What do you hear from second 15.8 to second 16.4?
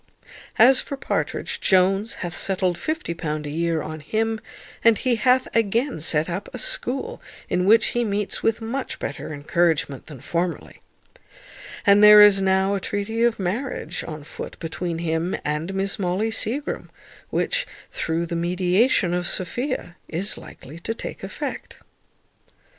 Molly